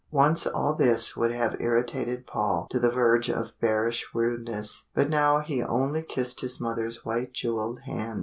Once 0.09 0.47
all 0.47 0.73
this 0.73 1.15
would 1.15 1.31
have 1.31 1.55
irritated 1.61 2.25
Paul 2.25 2.65
to 2.71 2.79
the 2.79 2.89
verge 2.89 3.29
of 3.29 3.51
bearish 3.61 4.03
rudeness, 4.15 4.89
but 4.95 5.07
now 5.11 5.41
he 5.41 5.61
only 5.61 6.01
kissed 6.01 6.41
his 6.41 6.59
mother's 6.59 7.05
white 7.05 7.33
jewelled 7.33 7.81
hand. 7.81 8.19